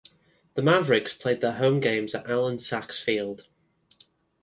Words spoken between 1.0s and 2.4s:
played their home games at